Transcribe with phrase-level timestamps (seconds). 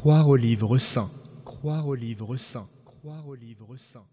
[0.00, 1.10] Croire au livre saint,
[1.44, 4.06] croire au livre saint, croire au livre saint.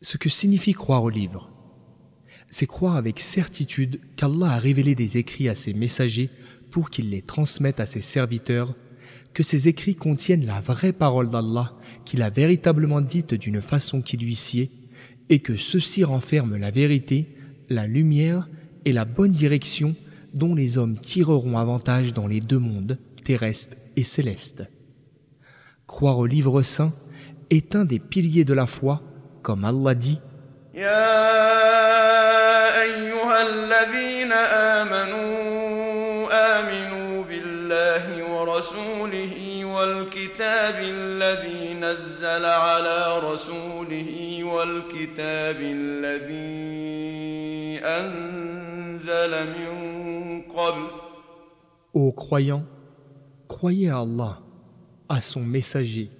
[0.00, 1.50] Ce que signifie croire au livre,
[2.48, 6.30] c'est croire avec certitude qu'Allah a révélé des écrits à ses messagers
[6.70, 8.74] pour qu'ils les transmettent à ses serviteurs,
[9.34, 14.16] que ces écrits contiennent la vraie parole d'Allah, qu'il a véritablement dite d'une façon qui
[14.16, 14.70] lui sied,
[15.28, 17.36] et que ceux-ci renferment la vérité,
[17.68, 18.48] la lumière
[18.86, 19.94] et la bonne direction
[20.32, 22.98] dont les hommes tireront avantage dans les deux mondes,
[23.30, 24.64] terrestre et céleste.
[25.86, 26.92] Croire au livre saint
[27.48, 29.02] est un des piliers de la foi,
[29.42, 30.20] comme Allah dit
[51.92, 52.64] Ô croyants,
[53.60, 54.40] croyez à Allah,
[55.10, 56.10] à son messager,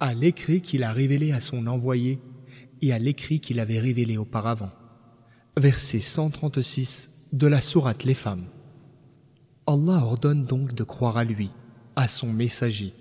[0.00, 2.18] à l'écrit qu'il a révélé à son envoyé
[2.80, 4.70] et à l'écrit qu'il avait révélé auparavant.
[5.58, 8.46] Verset 136 de la sourate Les femmes.
[9.66, 11.50] Allah ordonne donc de croire à lui,
[11.94, 12.94] à son messager,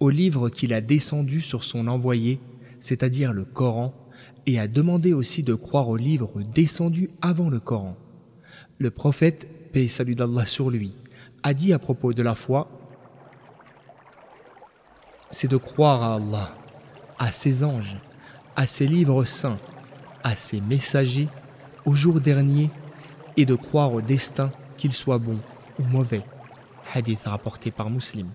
[0.00, 2.40] au livre qu'il a descendu sur son envoyé,
[2.80, 3.92] c'est-à-dire le Coran,
[4.46, 7.98] et a demandé aussi de croire au livre descendu avant le Coran.
[8.78, 10.94] Le prophète, paix et salut d'Allah sur lui,
[11.42, 12.80] a dit à propos de la foi
[15.34, 16.54] c'est de croire à Allah,
[17.18, 17.96] à ses anges,
[18.54, 19.58] à ses livres saints,
[20.22, 21.28] à ses messagers,
[21.84, 22.70] au jour dernier,
[23.36, 25.38] et de croire au destin, qu'il soit bon
[25.80, 26.22] ou mauvais.
[26.92, 28.28] Hadith rapporté par Muslim.